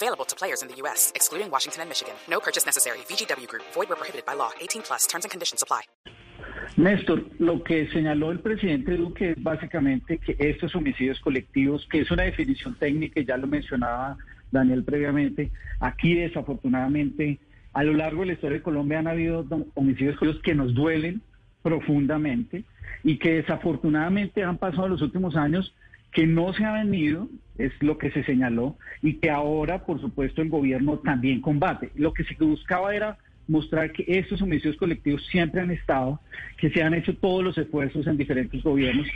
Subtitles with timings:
[0.00, 2.14] Available to players in the U.S., excluding Washington and Michigan.
[2.30, 2.98] No purchase necessary.
[3.10, 3.64] VGW Group.
[3.74, 4.50] Void where prohibited by law.
[4.60, 5.08] 18 plus.
[5.08, 5.82] Terms and conditions apply.
[6.76, 12.10] Néstor, lo que señaló el presidente Duque es básicamente que estos homicidios colectivos, que es
[12.12, 14.16] una definición técnica, ya lo mencionaba
[14.52, 17.40] Daniel previamente, aquí desafortunadamente
[17.72, 21.22] a lo largo de la historia de Colombia han habido homicidios colectivos que nos duelen
[21.62, 22.62] profundamente
[23.02, 25.74] y que desafortunadamente han pasado los últimos años
[26.12, 30.42] que no se ha venido, es lo que se señaló, y que ahora, por supuesto,
[30.42, 31.90] el gobierno también combate.
[31.94, 36.20] Lo que se buscaba era mostrar que estos homicidios colectivos siempre han estado,
[36.58, 39.06] que se han hecho todos los esfuerzos en diferentes gobiernos,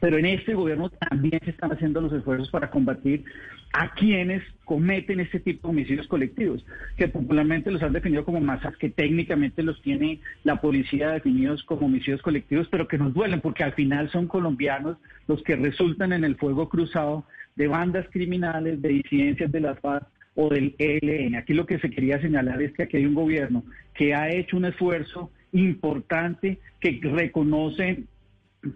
[0.00, 3.24] pero en este gobierno también se están haciendo los esfuerzos para combatir
[3.72, 6.64] a quienes cometen este tipo de homicidios colectivos,
[6.96, 11.86] que popularmente los han definido como masas, que técnicamente los tiene la policía definidos como
[11.86, 16.24] homicidios colectivos, pero que nos duelen porque al final son colombianos los que resultan en
[16.24, 21.34] el fuego cruzado de bandas criminales, de disidencias de la FARC o del ELN.
[21.36, 23.64] Aquí lo que se quería señalar es que aquí hay un gobierno
[23.94, 28.04] que ha hecho un esfuerzo importante, que reconoce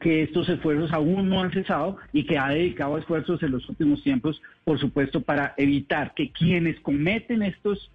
[0.00, 4.02] que estos esfuerzos aún no han cesado y que ha dedicado esfuerzos en los últimos
[4.02, 7.90] tiempos, por supuesto, para evitar que quienes cometen estos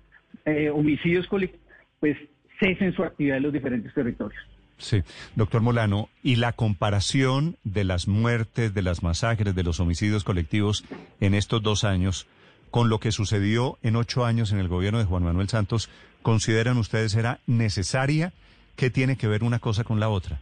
[0.45, 1.65] eh, homicidios colectivos,
[1.99, 2.17] pues
[2.59, 4.41] cesen su actividad en los diferentes territorios.
[4.77, 5.01] Sí,
[5.35, 10.85] doctor Molano, y la comparación de las muertes, de las masacres, de los homicidios colectivos
[11.19, 12.27] en estos dos años
[12.69, 15.89] con lo que sucedió en ocho años en el gobierno de Juan Manuel Santos,
[16.21, 18.33] ¿consideran ustedes era necesaria?
[18.75, 20.41] ¿Qué tiene que ver una cosa con la otra?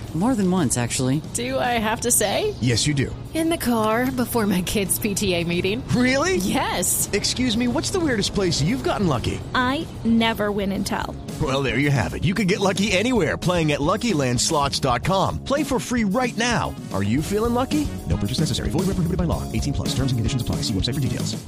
[0.13, 1.21] More than once, actually.
[1.35, 2.53] Do I have to say?
[2.59, 3.15] Yes, you do.
[3.33, 5.81] In the car before my kids' PTA meeting.
[5.95, 6.35] Really?
[6.35, 7.09] Yes.
[7.13, 9.39] Excuse me, what's the weirdest place you've gotten lucky?
[9.55, 11.15] I never win and tell.
[11.41, 12.25] Well, there you have it.
[12.25, 15.45] You can get lucky anywhere playing at LuckyLandSlots.com.
[15.45, 16.75] Play for free right now.
[16.93, 17.87] Are you feeling lucky?
[18.09, 18.69] No purchase necessary.
[18.69, 19.49] Void where prohibited by law.
[19.53, 19.89] 18 plus.
[19.95, 20.57] Terms and conditions apply.
[20.67, 21.41] See website for details.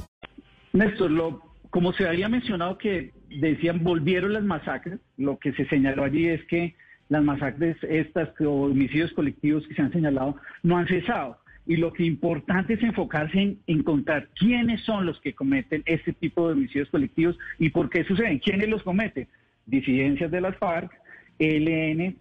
[0.72, 6.02] Néstor, lo, como se había mencionado que decían volvieron las masacres, lo que se señaló
[6.02, 6.74] allí es que
[7.08, 11.38] las masacres estas o homicidios colectivos que se han señalado no han cesado.
[11.66, 16.46] Y lo que importante es enfocarse en encontrar quiénes son los que cometen este tipo
[16.46, 19.28] de homicidios colectivos y por qué suceden, quiénes los cometen.
[19.66, 20.92] Disidencias de las FARC,
[21.38, 22.16] ELN,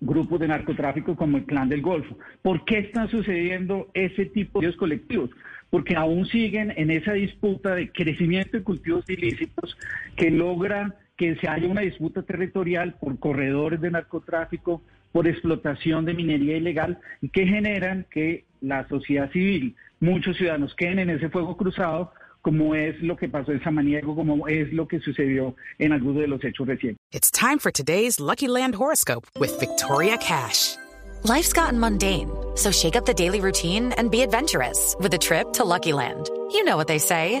[0.00, 2.18] grupos de narcotráfico como el Clan del Golfo.
[2.42, 5.30] ¿Por qué están sucediendo ese tipo de homicidios colectivos?
[5.70, 9.78] Porque aún siguen en esa disputa de crecimiento de cultivos ilícitos
[10.14, 14.82] que logra que se haya una disputa territorial por corredores de narcotráfico,
[15.12, 20.98] por explotación de minería ilegal y que generan que la sociedad civil, muchos ciudadanos queden
[20.98, 25.00] en ese fuego cruzado, como es lo que pasó en Samaniego, como es lo que
[25.00, 26.98] sucedió en algunos de los hechos recientes.
[27.12, 30.76] It's time for today's Lucky Land horoscope with Victoria Cash.
[31.22, 35.54] Life's gotten mundane, so shake up the daily routine and be adventurous with a trip
[35.54, 36.28] to Lucky Land.
[36.50, 37.40] You know what they say.